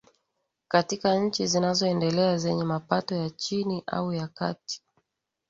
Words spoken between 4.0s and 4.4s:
ya